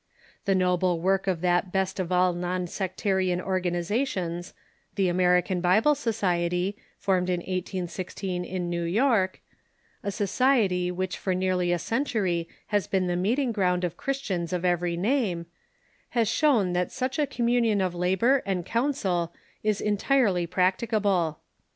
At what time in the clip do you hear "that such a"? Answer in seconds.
16.73-17.27